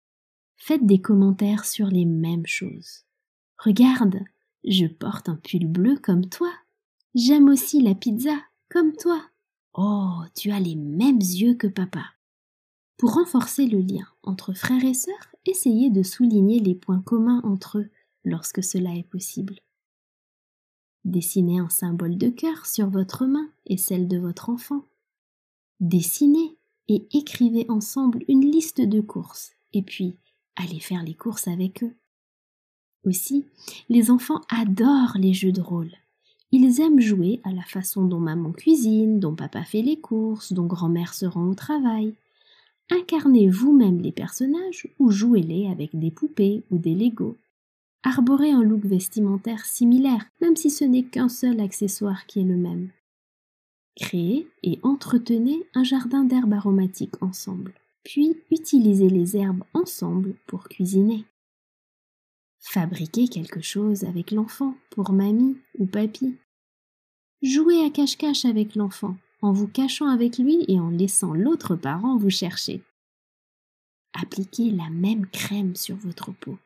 Faites 0.56 0.85
des 0.85 1.00
commentaires 1.00 1.64
sur 1.64 1.87
les 1.87 2.04
mêmes 2.04 2.47
choses. 2.47 3.04
Regarde, 3.59 4.21
je 4.64 4.87
porte 4.87 5.28
un 5.28 5.37
pull 5.37 5.66
bleu 5.66 5.97
comme 6.02 6.28
toi. 6.28 6.50
J'aime 7.16 7.49
aussi 7.49 7.80
la 7.80 7.94
pizza 7.94 8.37
comme 8.68 8.94
toi. 8.94 9.23
Oh, 9.73 10.20
tu 10.35 10.50
as 10.50 10.61
les 10.61 10.75
mêmes 10.75 11.16
yeux 11.16 11.54
que 11.54 11.66
papa. 11.66 12.04
Pour 12.99 13.14
renforcer 13.14 13.66
le 13.66 13.80
lien 13.80 14.06
entre 14.23 14.52
frères 14.52 14.85
et 14.85 14.92
sœurs, 14.92 15.35
essayez 15.46 15.88
de 15.88 16.02
souligner 16.02 16.61
les 16.61 16.75
points 16.75 17.00
communs 17.00 17.40
entre 17.42 17.78
eux 17.78 17.88
lorsque 18.26 18.62
cela 18.62 18.94
est 18.94 19.08
possible. 19.08 19.54
Dessinez 21.06 21.58
un 21.58 21.70
symbole 21.70 22.18
de 22.18 22.28
cœur 22.28 22.66
sur 22.66 22.90
votre 22.90 23.25
main 23.25 23.49
et 23.64 23.78
celle 23.78 24.08
de 24.08 24.18
votre 24.18 24.50
enfant. 24.50 24.85
Dessinez 25.80 26.58
et 26.88 27.08
écrivez 27.16 27.64
ensemble 27.70 28.25
une 28.28 28.44
liste 28.44 28.82
de 28.82 29.00
courses 29.00 29.52
et 29.73 29.80
puis 29.80 30.18
allez 30.54 30.80
faire 30.80 31.02
les 31.02 31.14
courses 31.14 31.49
avec 31.49 31.82
eux. 31.82 31.94
Aussi, 33.04 33.46
les 33.88 34.11
enfants 34.11 34.42
adorent 34.50 35.16
les 35.16 35.32
jeux 35.32 35.52
de 35.52 35.62
rôle. 35.62 35.92
Ils 36.58 36.80
aiment 36.80 37.02
jouer 37.02 37.38
à 37.44 37.52
la 37.52 37.64
façon 37.64 38.06
dont 38.06 38.18
maman 38.18 38.50
cuisine, 38.50 39.20
dont 39.20 39.34
papa 39.34 39.62
fait 39.62 39.82
les 39.82 40.00
courses, 40.00 40.54
dont 40.54 40.64
grand-mère 40.64 41.12
se 41.12 41.26
rend 41.26 41.48
au 41.48 41.54
travail. 41.54 42.14
Incarnez 42.90 43.50
vous-même 43.50 44.00
les 44.00 44.10
personnages 44.10 44.88
ou 44.98 45.10
jouez-les 45.10 45.68
avec 45.68 45.98
des 45.98 46.10
poupées 46.10 46.64
ou 46.70 46.78
des 46.78 46.94
Legos. 46.94 47.36
Arborez 48.04 48.52
un 48.52 48.62
look 48.62 48.86
vestimentaire 48.86 49.66
similaire, 49.66 50.25
même 50.40 50.56
si 50.56 50.70
ce 50.70 50.86
n'est 50.86 51.02
qu'un 51.02 51.28
seul 51.28 51.60
accessoire 51.60 52.25
qui 52.25 52.40
est 52.40 52.44
le 52.44 52.56
même. 52.56 52.88
Créez 53.94 54.48
et 54.62 54.78
entretenez 54.82 55.62
un 55.75 55.84
jardin 55.84 56.25
d'herbes 56.25 56.54
aromatiques 56.54 57.22
ensemble, 57.22 57.75
puis 58.02 58.34
utilisez 58.50 59.10
les 59.10 59.36
herbes 59.36 59.64
ensemble 59.75 60.36
pour 60.46 60.70
cuisiner. 60.70 61.26
Fabriquez 62.60 63.28
quelque 63.28 63.60
chose 63.60 64.04
avec 64.04 64.30
l'enfant 64.30 64.75
pour 64.88 65.12
mamie 65.12 65.58
ou 65.78 65.84
papy. 65.84 66.38
Jouez 67.42 67.84
à 67.84 67.90
cache-cache 67.90 68.44
avec 68.44 68.74
l'enfant 68.74 69.16
en 69.42 69.52
vous 69.52 69.68
cachant 69.68 70.08
avec 70.08 70.38
lui 70.38 70.64
et 70.68 70.80
en 70.80 70.90
laissant 70.90 71.34
l'autre 71.34 71.76
parent 71.76 72.16
vous 72.16 72.30
chercher. 72.30 72.82
Appliquez 74.14 74.70
la 74.70 74.88
même 74.90 75.26
crème 75.26 75.76
sur 75.76 75.96
votre 75.96 76.32
peau. 76.32 76.58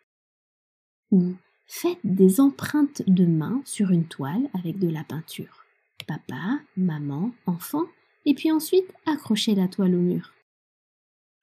Ou 1.11 1.35
faites 1.67 1.99
des 2.05 2.41
empreintes 2.41 3.03
de 3.07 3.27
main 3.27 3.61
sur 3.65 3.91
une 3.91 4.07
toile 4.07 4.49
avec 4.55 4.79
de 4.79 4.89
la 4.89 5.03
peinture. 5.03 5.65
Papa, 6.07 6.61
maman, 6.77 7.33
enfant, 7.47 7.85
et 8.25 8.35
puis 8.35 8.53
ensuite 8.53 8.87
accrochez 9.07 9.55
la 9.55 9.69
toile 9.69 9.95
au 9.95 10.01
mur. 10.01 10.33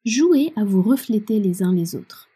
Jouez 0.05 0.53
à 0.55 0.63
vous 0.63 0.81
refléter 0.81 1.39
les 1.39 1.63
uns 1.63 1.73
les 1.73 1.95
autres. 1.95 2.29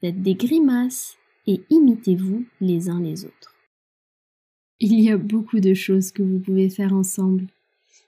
Faites 0.00 0.22
des 0.22 0.34
grimaces, 0.34 1.16
et 1.46 1.62
imitez-vous 1.70 2.44
les 2.60 2.88
uns 2.88 3.00
les 3.00 3.24
autres. 3.24 3.57
Il 4.80 5.00
y 5.00 5.10
a 5.10 5.16
beaucoup 5.16 5.58
de 5.58 5.74
choses 5.74 6.12
que 6.12 6.22
vous 6.22 6.38
pouvez 6.38 6.70
faire 6.70 6.92
ensemble. 6.92 7.46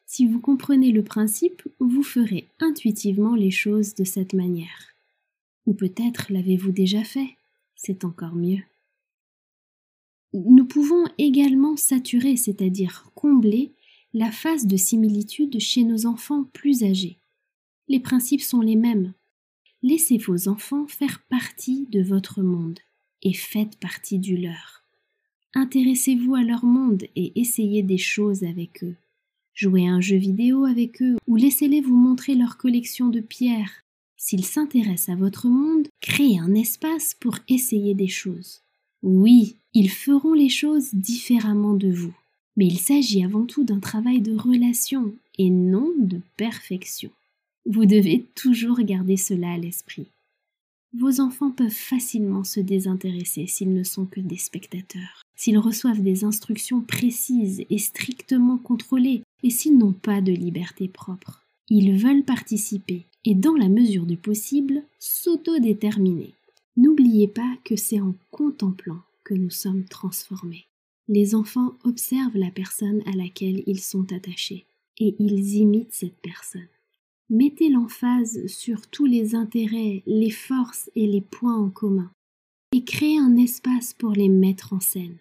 Si 0.06 0.26
vous 0.26 0.38
comprenez 0.38 0.92
le 0.92 1.02
principe, 1.02 1.62
vous 1.80 2.04
ferez 2.04 2.46
intuitivement 2.60 3.34
les 3.34 3.50
choses 3.50 3.96
de 3.96 4.04
cette 4.04 4.34
manière. 4.34 4.94
Ou 5.66 5.74
peut-être 5.74 6.32
l'avez-vous 6.32 6.70
déjà 6.70 7.02
fait, 7.02 7.36
c'est 7.74 8.04
encore 8.04 8.36
mieux. 8.36 8.62
Nous 10.32 10.64
pouvons 10.64 11.06
également 11.18 11.76
saturer, 11.76 12.36
c'est-à-dire 12.36 13.10
combler, 13.16 13.72
la 14.14 14.30
phase 14.30 14.66
de 14.66 14.76
similitude 14.76 15.58
chez 15.58 15.82
nos 15.82 16.06
enfants 16.06 16.44
plus 16.52 16.84
âgés. 16.84 17.18
Les 17.88 18.00
principes 18.00 18.42
sont 18.42 18.60
les 18.60 18.76
mêmes. 18.76 19.12
Laissez 19.82 20.18
vos 20.18 20.46
enfants 20.46 20.86
faire 20.86 21.20
partie 21.28 21.86
de 21.90 22.00
votre 22.00 22.42
monde 22.42 22.78
et 23.22 23.32
faites 23.32 23.76
partie 23.78 24.20
du 24.20 24.36
leur. 24.36 24.84
Intéressez-vous 25.54 26.34
à 26.36 26.42
leur 26.42 26.64
monde 26.64 27.04
et 27.16 27.32
essayez 27.34 27.82
des 27.82 27.98
choses 27.98 28.44
avec 28.44 28.84
eux. 28.84 28.94
Jouez 29.54 29.88
un 29.88 30.00
jeu 30.00 30.16
vidéo 30.16 30.64
avec 30.64 31.02
eux 31.02 31.16
ou 31.26 31.36
laissez-les 31.36 31.80
vous 31.80 31.96
montrer 31.96 32.34
leur 32.34 32.56
collection 32.56 33.08
de 33.08 33.20
pierres. 33.20 33.82
S'ils 34.16 34.44
s'intéressent 34.44 35.08
à 35.08 35.18
votre 35.18 35.48
monde, 35.48 35.88
créez 36.00 36.38
un 36.38 36.54
espace 36.54 37.14
pour 37.18 37.36
essayer 37.48 37.94
des 37.94 38.08
choses. 38.08 38.60
Oui, 39.02 39.56
ils 39.74 39.90
feront 39.90 40.34
les 40.34 40.48
choses 40.48 40.94
différemment 40.94 41.74
de 41.74 41.90
vous. 41.90 42.14
Mais 42.56 42.66
il 42.66 42.78
s'agit 42.78 43.24
avant 43.24 43.44
tout 43.44 43.64
d'un 43.64 43.80
travail 43.80 44.20
de 44.20 44.36
relation 44.36 45.12
et 45.38 45.50
non 45.50 45.90
de 45.98 46.20
perfection. 46.36 47.10
Vous 47.66 47.86
devez 47.86 48.26
toujours 48.34 48.80
garder 48.80 49.16
cela 49.16 49.52
à 49.52 49.58
l'esprit. 49.58 50.06
Vos 50.92 51.20
enfants 51.20 51.50
peuvent 51.50 51.70
facilement 51.70 52.44
se 52.44 52.60
désintéresser 52.60 53.46
s'ils 53.46 53.72
ne 53.72 53.84
sont 53.84 54.06
que 54.06 54.20
des 54.20 54.38
spectateurs, 54.38 55.22
s'ils 55.40 55.56
reçoivent 55.56 56.02
des 56.02 56.24
instructions 56.24 56.82
précises 56.82 57.64
et 57.70 57.78
strictement 57.78 58.58
contrôlées, 58.58 59.22
et 59.42 59.48
s'ils 59.48 59.78
n'ont 59.78 59.94
pas 59.94 60.20
de 60.20 60.32
liberté 60.32 60.86
propre. 60.86 61.46
Ils 61.70 61.96
veulent 61.96 62.24
participer 62.24 63.06
et, 63.24 63.34
dans 63.34 63.54
la 63.54 63.70
mesure 63.70 64.04
du 64.04 64.18
possible, 64.18 64.82
s'autodéterminer. 64.98 66.34
N'oubliez 66.76 67.26
pas 67.26 67.56
que 67.64 67.74
c'est 67.74 68.02
en 68.02 68.14
contemplant 68.30 69.00
que 69.24 69.32
nous 69.32 69.48
sommes 69.48 69.86
transformés. 69.86 70.66
Les 71.08 71.34
enfants 71.34 71.72
observent 71.84 72.36
la 72.36 72.50
personne 72.50 73.00
à 73.06 73.12
laquelle 73.12 73.62
ils 73.66 73.80
sont 73.80 74.12
attachés, 74.12 74.66
et 74.98 75.16
ils 75.18 75.54
imitent 75.54 75.94
cette 75.94 76.20
personne. 76.20 76.68
Mettez 77.30 77.70
l'emphase 77.70 78.46
sur 78.46 78.88
tous 78.88 79.06
les 79.06 79.34
intérêts, 79.34 80.02
les 80.04 80.30
forces 80.30 80.90
et 80.94 81.06
les 81.06 81.22
points 81.22 81.56
en 81.56 81.70
commun, 81.70 82.10
et 82.72 82.84
créez 82.84 83.18
un 83.18 83.38
espace 83.38 83.94
pour 83.94 84.12
les 84.12 84.28
mettre 84.28 84.74
en 84.74 84.80
scène. 84.80 85.16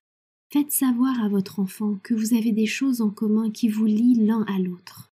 Faites 0.52 0.72
savoir 0.72 1.22
à 1.24 1.30
votre 1.30 1.60
enfant 1.60 2.00
que 2.02 2.16
vous 2.16 2.34
avez 2.34 2.52
des 2.52 2.66
choses 2.66 3.02
en 3.02 3.12
commun 3.12 3.52
qui 3.52 3.70
vous 3.70 3.86
lient 3.86 4.26
l'un 4.26 4.42
à 4.44 4.58
l'autre. 4.58 5.12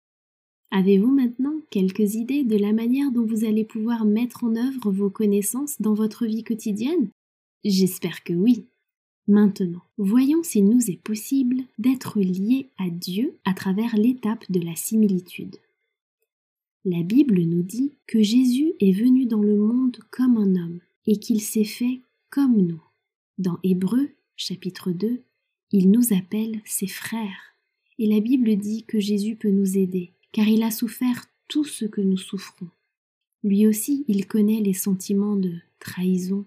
Avez-vous 0.73 1.11
maintenant 1.11 1.55
quelques 1.71 2.17
idées 2.17 2.43
de 2.43 2.57
la 2.57 2.73
manière 2.73 3.13
dont 3.13 3.25
vous 3.25 3.45
allez 3.45 3.65
pouvoir 3.65 4.05
mettre 4.05 4.43
en 4.43 4.57
œuvre 4.57 4.91
vos 4.91 5.09
connaissances 5.09 5.81
dans 5.81 5.95
votre 5.95 6.27
vie 6.27 6.43
quotidienne? 6.43 7.11
J'espère 7.63 8.25
que 8.25 8.33
oui. 8.33 8.67
Maintenant, 9.29 9.83
voyons 9.99 10.43
s'il 10.43 10.65
nous 10.65 10.91
est 10.91 11.01
possible 11.01 11.63
d'être 11.79 12.19
liés 12.19 12.69
à 12.77 12.91
Dieu 12.91 13.37
à 13.45 13.55
travers 13.55 13.97
l'étape 13.97 14.51
de 14.51 14.61
la 14.61 14.75
similitude. 14.75 15.57
La 16.85 17.05
Bible 17.05 17.41
nous 17.43 17.63
dit 17.63 17.93
que 18.09 18.21
Jésus 18.21 18.73
est 18.81 18.93
venu 18.93 19.27
dans 19.27 19.43
le 19.43 19.57
monde 19.57 19.99
comme 20.11 20.39
un 20.39 20.57
homme 20.57 20.81
et 21.07 21.19
qu'il 21.19 21.41
s'est 21.41 21.63
fait 21.63 22.01
comme 22.31 22.57
nous. 22.57 22.83
Dans 23.39 23.61
Hébreu 23.63 24.11
chapitre 24.41 24.91
2, 24.91 25.23
il 25.71 25.91
nous 25.91 26.15
appelle 26.15 26.63
ses 26.65 26.87
frères. 26.87 27.55
Et 27.99 28.07
la 28.07 28.21
Bible 28.21 28.57
dit 28.57 28.85
que 28.85 28.99
Jésus 28.99 29.37
peut 29.37 29.51
nous 29.51 29.77
aider, 29.77 30.15
car 30.33 30.49
il 30.49 30.63
a 30.63 30.71
souffert 30.71 31.27
tout 31.47 31.65
ce 31.65 31.85
que 31.85 32.01
nous 32.01 32.17
souffrons. 32.17 32.69
Lui 33.45 33.67
aussi, 33.67 34.05
il 34.09 34.27
connaît 34.27 34.61
les 34.61 34.73
sentiments 34.73 35.37
de 35.37 35.59
trahison, 35.79 36.47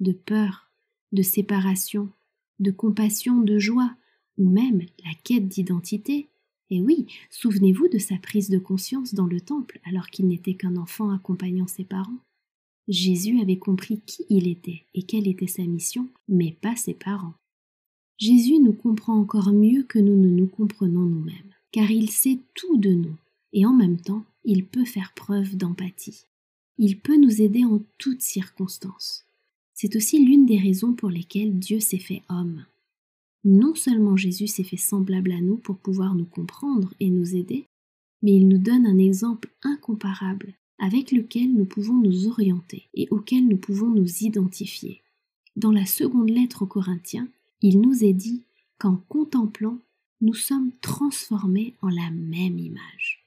de 0.00 0.12
peur, 0.12 0.70
de 1.12 1.22
séparation, 1.22 2.10
de 2.58 2.70
compassion, 2.70 3.40
de 3.40 3.58
joie, 3.58 3.94
ou 4.36 4.48
même 4.48 4.82
la 5.04 5.14
quête 5.24 5.48
d'identité. 5.48 6.28
Et 6.68 6.82
oui, 6.82 7.06
souvenez-vous 7.30 7.88
de 7.88 7.98
sa 7.98 8.16
prise 8.16 8.50
de 8.50 8.58
conscience 8.58 9.14
dans 9.14 9.26
le 9.26 9.40
temple 9.40 9.80
alors 9.84 10.08
qu'il 10.08 10.28
n'était 10.28 10.54
qu'un 10.54 10.76
enfant 10.76 11.10
accompagnant 11.10 11.66
ses 11.66 11.84
parents. 11.84 12.20
Jésus 12.88 13.40
avait 13.40 13.58
compris 13.58 14.00
qui 14.06 14.24
il 14.28 14.48
était 14.48 14.82
et 14.94 15.02
quelle 15.02 15.28
était 15.28 15.46
sa 15.46 15.62
mission, 15.62 16.08
mais 16.28 16.56
pas 16.60 16.76
ses 16.76 16.94
parents. 16.94 17.34
Jésus 18.18 18.58
nous 18.58 18.72
comprend 18.72 19.16
encore 19.18 19.52
mieux 19.52 19.82
que 19.84 19.98
nous 19.98 20.16
ne 20.16 20.28
nous 20.28 20.46
comprenons 20.46 21.04
nous-mêmes, 21.04 21.54
car 21.72 21.90
il 21.90 22.10
sait 22.10 22.38
tout 22.54 22.76
de 22.76 22.90
nous, 22.90 23.16
et 23.52 23.64
en 23.64 23.72
même 23.72 23.98
temps, 23.98 24.24
il 24.44 24.66
peut 24.66 24.84
faire 24.84 25.12
preuve 25.14 25.56
d'empathie. 25.56 26.24
Il 26.78 26.98
peut 26.98 27.16
nous 27.16 27.40
aider 27.40 27.64
en 27.64 27.80
toutes 27.98 28.22
circonstances. 28.22 29.24
C'est 29.74 29.96
aussi 29.96 30.24
l'une 30.24 30.46
des 30.46 30.58
raisons 30.58 30.92
pour 30.92 31.08
lesquelles 31.08 31.58
Dieu 31.58 31.80
s'est 31.80 31.98
fait 31.98 32.22
homme. 32.28 32.64
Non 33.44 33.74
seulement 33.74 34.16
Jésus 34.16 34.46
s'est 34.46 34.64
fait 34.64 34.76
semblable 34.76 35.32
à 35.32 35.40
nous 35.40 35.56
pour 35.56 35.76
pouvoir 35.78 36.14
nous 36.14 36.26
comprendre 36.26 36.92
et 37.00 37.08
nous 37.08 37.34
aider, 37.34 37.64
mais 38.22 38.32
il 38.32 38.48
nous 38.48 38.58
donne 38.58 38.86
un 38.86 38.98
exemple 38.98 39.48
incomparable 39.62 40.52
avec 40.80 41.12
lequel 41.12 41.52
nous 41.52 41.66
pouvons 41.66 41.94
nous 41.94 42.26
orienter 42.26 42.88
et 42.94 43.06
auquel 43.10 43.46
nous 43.46 43.58
pouvons 43.58 43.90
nous 43.90 44.24
identifier. 44.24 45.02
Dans 45.54 45.72
la 45.72 45.84
seconde 45.84 46.30
lettre 46.30 46.62
aux 46.62 46.66
Corinthiens, 46.66 47.28
il 47.60 47.80
nous 47.80 48.02
est 48.02 48.14
dit 48.14 48.42
qu'en 48.78 48.96
contemplant, 49.08 49.78
nous 50.22 50.34
sommes 50.34 50.72
transformés 50.80 51.74
en 51.82 51.88
la 51.88 52.10
même 52.10 52.58
image. 52.58 53.26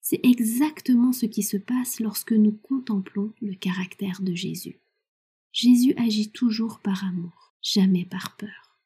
C'est 0.00 0.20
exactement 0.24 1.12
ce 1.12 1.26
qui 1.26 1.42
se 1.42 1.58
passe 1.58 2.00
lorsque 2.00 2.32
nous 2.32 2.52
contemplons 2.52 3.32
le 3.42 3.54
caractère 3.54 4.20
de 4.22 4.34
Jésus. 4.34 4.78
Jésus 5.52 5.94
agit 5.96 6.30
toujours 6.30 6.80
par 6.80 7.04
amour, 7.04 7.52
jamais 7.62 8.04
par 8.04 8.36
peur. 8.36 8.78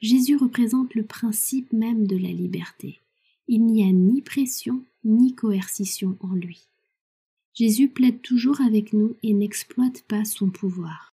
Jésus 0.00 0.36
représente 0.36 0.94
le 0.94 1.04
principe 1.04 1.72
même 1.72 2.06
de 2.06 2.16
la 2.16 2.30
liberté. 2.30 3.00
Il 3.48 3.64
n'y 3.64 3.82
a 3.82 3.92
ni 3.92 4.20
pression 4.20 4.82
ni 5.04 5.34
coercition 5.34 6.16
en 6.20 6.34
lui. 6.34 6.68
Jésus 7.54 7.88
plaide 7.88 8.22
toujours 8.22 8.60
avec 8.60 8.92
nous 8.92 9.16
et 9.22 9.34
n'exploite 9.34 10.02
pas 10.08 10.24
son 10.24 10.50
pouvoir. 10.50 11.12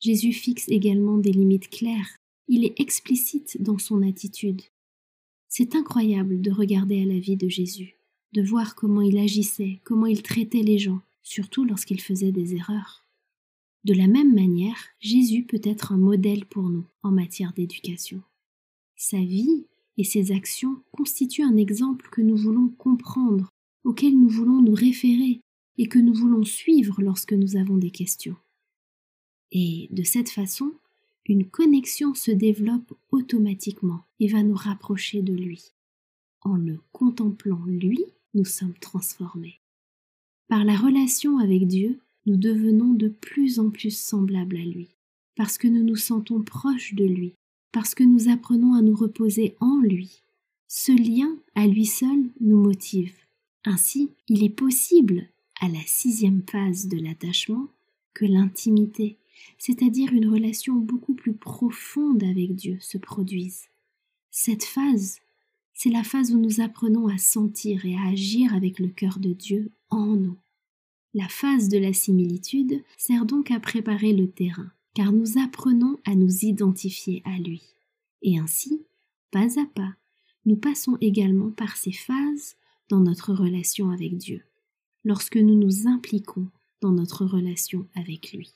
Jésus 0.00 0.32
fixe 0.32 0.68
également 0.68 1.18
des 1.18 1.32
limites 1.32 1.70
claires 1.70 2.16
il 2.48 2.64
est 2.64 2.78
explicite 2.80 3.62
dans 3.62 3.78
son 3.78 4.02
attitude. 4.02 4.60
C'est 5.48 5.74
incroyable 5.74 6.40
de 6.40 6.50
regarder 6.50 7.02
à 7.02 7.06
la 7.06 7.18
vie 7.18 7.36
de 7.36 7.48
Jésus, 7.48 7.96
de 8.32 8.42
voir 8.42 8.74
comment 8.74 9.00
il 9.00 9.18
agissait, 9.18 9.80
comment 9.84 10.06
il 10.06 10.22
traitait 10.22 10.62
les 10.62 10.78
gens, 10.78 11.00
surtout 11.22 11.64
lorsqu'il 11.64 12.00
faisait 12.00 12.32
des 12.32 12.54
erreurs. 12.54 13.06
De 13.84 13.94
la 13.94 14.06
même 14.06 14.34
manière, 14.34 14.76
Jésus 15.00 15.44
peut 15.44 15.60
être 15.62 15.92
un 15.92 15.98
modèle 15.98 16.44
pour 16.46 16.68
nous 16.68 16.84
en 17.02 17.10
matière 17.10 17.52
d'éducation. 17.52 18.22
Sa 18.96 19.18
vie 19.18 19.66
et 19.96 20.04
ses 20.04 20.32
actions 20.32 20.82
constituent 20.92 21.44
un 21.44 21.56
exemple 21.56 22.08
que 22.10 22.20
nous 22.22 22.36
voulons 22.36 22.68
comprendre, 22.68 23.48
auquel 23.84 24.14
nous 24.18 24.28
voulons 24.28 24.60
nous 24.60 24.74
référer 24.74 25.40
et 25.78 25.86
que 25.86 25.98
nous 25.98 26.14
voulons 26.14 26.44
suivre 26.44 27.00
lorsque 27.00 27.32
nous 27.32 27.56
avons 27.56 27.76
des 27.76 27.90
questions. 27.90 28.36
Et 29.52 29.88
de 29.90 30.02
cette 30.02 30.30
façon, 30.30 30.72
une 31.26 31.44
connexion 31.44 32.14
se 32.14 32.30
développe 32.30 32.92
automatiquement 33.10 34.04
et 34.18 34.28
va 34.28 34.42
nous 34.42 34.54
rapprocher 34.54 35.22
de 35.22 35.34
lui. 35.34 35.72
En 36.40 36.56
le 36.56 36.80
contemplant 36.92 37.62
lui, 37.66 38.04
nous 38.34 38.44
sommes 38.44 38.74
transformés. 38.80 39.60
Par 40.48 40.64
la 40.64 40.76
relation 40.76 41.38
avec 41.38 41.66
Dieu, 41.66 42.00
nous 42.26 42.36
devenons 42.36 42.92
de 42.92 43.08
plus 43.08 43.58
en 43.58 43.70
plus 43.70 43.96
semblables 43.96 44.56
à 44.56 44.64
lui, 44.64 44.88
parce 45.36 45.58
que 45.58 45.68
nous 45.68 45.82
nous 45.82 45.96
sentons 45.96 46.42
proches 46.42 46.94
de 46.94 47.04
lui, 47.04 47.34
parce 47.72 47.94
que 47.94 48.04
nous 48.04 48.28
apprenons 48.28 48.74
à 48.74 48.82
nous 48.82 48.94
reposer 48.94 49.56
en 49.60 49.80
lui. 49.80 50.22
Ce 50.68 50.92
lien, 50.92 51.36
à 51.54 51.66
lui 51.66 51.86
seul, 51.86 52.30
nous 52.40 52.58
motive. 52.58 53.14
Ainsi, 53.64 54.10
il 54.28 54.42
est 54.42 54.50
possible, 54.50 55.28
à 55.62 55.68
la 55.68 55.80
sixième 55.86 56.42
phase 56.42 56.88
de 56.88 56.98
l'attachement, 56.98 57.68
que 58.14 58.24
l'intimité, 58.24 59.16
c'est-à-dire 59.58 60.12
une 60.12 60.28
relation 60.28 60.74
beaucoup 60.74 61.14
plus 61.14 61.34
profonde 61.34 62.24
avec 62.24 62.56
Dieu, 62.56 62.78
se 62.80 62.98
produise. 62.98 63.68
Cette 64.32 64.64
phase, 64.64 65.20
c'est 65.72 65.90
la 65.90 66.02
phase 66.02 66.32
où 66.32 66.38
nous 66.38 66.60
apprenons 66.60 67.06
à 67.06 67.16
sentir 67.16 67.86
et 67.86 67.94
à 67.94 68.08
agir 68.08 68.52
avec 68.54 68.80
le 68.80 68.88
cœur 68.88 69.20
de 69.20 69.32
Dieu 69.32 69.70
en 69.88 70.16
nous. 70.16 70.36
La 71.14 71.28
phase 71.28 71.68
de 71.68 71.78
la 71.78 71.92
similitude 71.92 72.82
sert 72.98 73.24
donc 73.24 73.52
à 73.52 73.60
préparer 73.60 74.12
le 74.12 74.28
terrain, 74.28 74.72
car 74.94 75.12
nous 75.12 75.38
apprenons 75.38 75.96
à 76.04 76.16
nous 76.16 76.44
identifier 76.44 77.22
à 77.24 77.38
lui. 77.38 77.62
Et 78.22 78.36
ainsi, 78.36 78.82
pas 79.30 79.60
à 79.60 79.66
pas, 79.66 79.94
nous 80.44 80.56
passons 80.56 80.98
également 81.00 81.52
par 81.52 81.76
ces 81.76 81.92
phases 81.92 82.56
dans 82.88 83.00
notre 83.00 83.32
relation 83.32 83.90
avec 83.90 84.16
Dieu, 84.16 84.42
lorsque 85.04 85.36
nous 85.36 85.56
nous 85.56 85.88
impliquons 85.88 86.48
dans 86.80 86.92
notre 86.92 87.24
relation 87.24 87.86
avec 87.94 88.32
lui. 88.32 88.52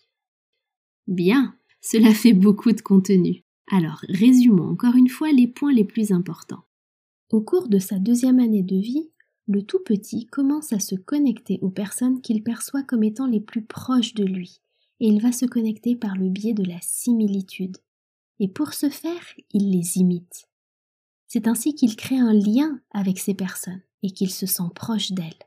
Bien, 1.07 1.57
cela 1.81 2.13
fait 2.13 2.33
beaucoup 2.33 2.73
de 2.73 2.81
contenu. 2.81 3.45
Alors, 3.71 4.01
résumons 4.09 4.71
encore 4.71 4.97
une 4.97 5.09
fois 5.09 5.33
les 5.33 5.47
points 5.47 5.73
les 5.73 5.85
plus 5.85 6.13
importants. 6.13 6.65
Au 7.31 7.41
cours 7.41 7.69
de 7.69 7.79
sa 7.79 7.99
deuxième 7.99 8.39
année 8.39 8.63
de 8.63 8.77
vie, 8.77 9.11
le 9.49 9.63
tout 9.63 9.81
petit 9.85 10.27
commence 10.27 10.73
à 10.73 10.81
se 10.81 10.95
connecter 10.95 11.59
aux 11.63 11.71
personnes 11.71 12.21
qu'il 12.21 12.43
perçoit 12.43 12.83
comme 12.83 13.05
étant 13.05 13.27
les 13.27 13.41
plus 13.41 13.63
proches 13.63 14.15
de 14.15 14.25
lui, 14.25 14.61
et 15.01 15.09
il 15.09 15.21
va 15.21 15.33
se 15.33 15.47
connecter 15.47 15.95
par 15.95 16.17
le 16.17 16.29
biais 16.29 16.55
de 16.55 16.65
la 16.65 16.81
similitude. 16.81 17.77
Et 18.41 18.49
pour 18.49 18.75
ce 18.75 18.89
faire, 18.89 19.35
il 19.53 19.71
les 19.71 19.99
imite. 19.99 20.49
C'est 21.29 21.49
ainsi 21.49 21.75
qu'il 21.75 21.97
crée 21.97 22.19
un 22.19 22.33
lien 22.33 22.81
avec 22.91 23.19
ces 23.19 23.35
personnes 23.35 23.83
et 24.03 24.11
qu'il 24.11 24.31
se 24.31 24.47
sent 24.47 24.71
proche 24.75 25.13
d'elles. 25.13 25.46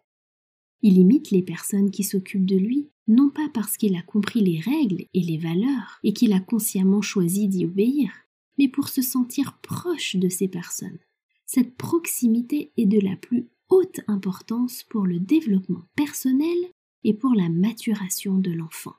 Il 0.81 0.97
imite 0.97 1.31
les 1.31 1.43
personnes 1.43 1.91
qui 1.91 2.03
s'occupent 2.03 2.45
de 2.45 2.55
lui, 2.55 2.89
non 3.07 3.29
pas 3.29 3.49
parce 3.53 3.75
qu'il 3.75 3.95
a 3.95 4.01
compris 4.01 4.41
les 4.41 4.59
règles 4.59 5.05
et 5.13 5.21
les 5.21 5.37
valeurs 5.37 5.99
et 6.03 6.13
qu'il 6.13 6.31
a 6.33 6.39
consciemment 6.39 7.01
choisi 7.01 7.47
d'y 7.47 7.65
obéir, 7.65 8.11
mais 8.57 8.67
pour 8.67 8.87
se 8.87 9.01
sentir 9.01 9.57
proche 9.61 10.15
de 10.15 10.29
ces 10.29 10.47
personnes. 10.47 10.99
Cette 11.45 11.75
proximité 11.75 12.71
est 12.77 12.85
de 12.85 12.99
la 12.99 13.15
plus 13.15 13.47
haute 13.69 14.01
importance 14.07 14.83
pour 14.83 15.05
le 15.05 15.19
développement 15.19 15.83
personnel 15.95 16.57
et 17.03 17.13
pour 17.13 17.33
la 17.33 17.49
maturation 17.49 18.37
de 18.37 18.51
l'enfant. 18.51 18.95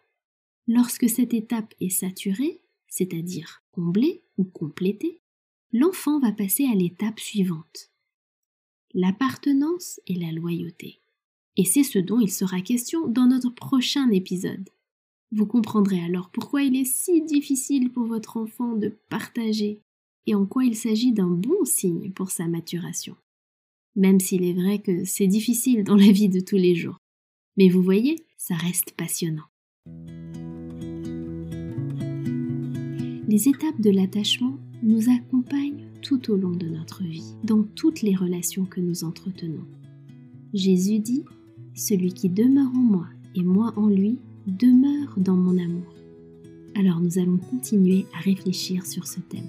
Lorsque 0.66 1.09
cette 1.09 1.35
étape 1.35 1.75
est 1.81 1.90
saturée, 1.90 2.61
c'est-à-dire 2.88 3.62
comblée 3.73 4.23
ou 4.37 4.45
complétée, 4.45 5.21
l'enfant 5.73 6.19
va 6.21 6.33
passer 6.33 6.66
à 6.66 6.75
l'étape 6.75 7.21
suivante. 7.21 7.90
L'appartenance 8.95 10.01
et 10.07 10.14
la 10.14 10.33
loyauté. 10.33 11.01
Et 11.57 11.65
c'est 11.65 11.83
ce 11.83 11.99
dont 11.99 12.21
il 12.21 12.31
sera 12.31 12.61
question 12.61 13.07
dans 13.09 13.27
notre 13.27 13.51
prochain 13.51 14.11
épisode. 14.11 14.69
Vous 15.33 15.47
comprendrez 15.47 16.03
alors 16.03 16.31
pourquoi 16.31 16.63
il 16.63 16.77
est 16.77 16.85
si 16.85 17.23
difficile 17.23 17.91
pour 17.91 18.05
votre 18.05 18.37
enfant 18.37 18.75
de 18.75 18.93
partager 19.09 19.81
et 20.27 20.35
en 20.35 20.47
quoi 20.47 20.65
il 20.65 20.77
s'agit 20.77 21.13
d'un 21.13 21.29
bon 21.29 21.65
signe 21.65 22.11
pour 22.13 22.31
sa 22.31 22.47
maturation. 22.47 23.17
Même 23.97 24.21
s'il 24.21 24.45
est 24.45 24.53
vrai 24.53 24.81
que 24.81 25.05
c'est 25.05 25.27
difficile 25.27 25.85
dans 25.85 25.97
la 25.97 26.11
vie 26.11 26.29
de 26.29 26.41
tous 26.41 26.57
les 26.57 26.75
jours. 26.75 26.99
Mais 27.57 27.69
vous 27.69 27.83
voyez, 27.83 28.17
ça 28.37 28.55
reste 28.55 28.93
passionnant. 28.93 29.45
Les 33.29 33.49
étapes 33.49 33.81
de 33.81 33.91
l'attachement 33.91 34.57
nous 34.83 35.11
accompagnent 35.11 35.87
tout 36.03 36.31
au 36.33 36.37
long 36.37 36.51
de 36.51 36.67
notre 36.67 37.03
vie, 37.05 37.35
dans 37.45 37.63
toutes 37.63 38.03
les 38.03 38.17
relations 38.17 38.65
que 38.65 38.81
nous 38.81 39.05
entretenons. 39.05 39.65
Jésus 40.53 40.99
dit 40.99 41.25
celui 41.75 42.13
qui 42.13 42.29
demeure 42.29 42.71
en 42.75 42.81
moi 42.81 43.07
et 43.35 43.43
moi 43.43 43.73
en 43.77 43.87
lui 43.87 44.19
demeure 44.47 45.15
dans 45.17 45.37
mon 45.37 45.57
amour. 45.59 45.95
Alors 46.75 47.01
nous 47.01 47.19
allons 47.19 47.39
continuer 47.39 48.07
à 48.15 48.21
réfléchir 48.21 48.87
sur 48.87 49.07
ce 49.07 49.21
thème. 49.21 49.49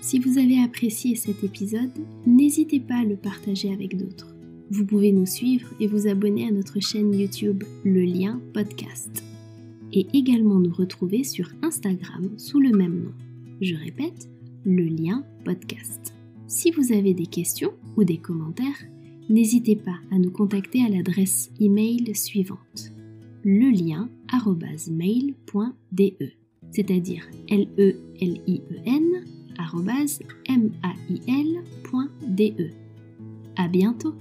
Si 0.00 0.18
vous 0.18 0.38
avez 0.38 0.60
apprécié 0.60 1.14
cet 1.14 1.44
épisode, 1.44 1.90
n'hésitez 2.26 2.80
pas 2.80 2.96
à 2.96 3.04
le 3.04 3.16
partager 3.16 3.72
avec 3.72 3.96
d'autres. 3.96 4.34
Vous 4.70 4.84
pouvez 4.84 5.12
nous 5.12 5.26
suivre 5.26 5.68
et 5.80 5.86
vous 5.86 6.08
abonner 6.08 6.48
à 6.48 6.50
notre 6.50 6.80
chaîne 6.80 7.14
YouTube 7.14 7.64
Le 7.84 8.02
Lien 8.04 8.40
Podcast. 8.52 9.22
Et 9.92 10.06
également 10.12 10.58
nous 10.58 10.72
retrouver 10.72 11.22
sur 11.24 11.48
Instagram 11.62 12.30
sous 12.36 12.60
le 12.60 12.70
même 12.70 13.04
nom. 13.04 13.12
Je 13.60 13.74
répète, 13.76 14.28
Le 14.64 14.84
Lien 14.84 15.24
Podcast. 15.44 16.14
Si 16.48 16.70
vous 16.70 16.92
avez 16.92 17.14
des 17.14 17.26
questions 17.26 17.72
ou 17.96 18.04
des 18.04 18.18
commentaires, 18.18 18.84
n'hésitez 19.28 19.76
pas 19.76 19.98
à 20.10 20.18
nous 20.18 20.30
contacter 20.30 20.84
à 20.84 20.88
l'adresse 20.88 21.50
email 21.60 22.14
suivante 22.14 22.92
le 23.44 23.70
lien 23.70 24.08
mail.de, 24.90 26.30
c'est-à-dire 26.70 27.28
l 27.48 27.68
e 27.78 27.94
l 28.20 28.40
i 28.46 28.62
e 28.70 28.80
n 28.86 29.24
l.de. 31.26 32.70
À 33.56 33.68
bientôt. 33.68 34.14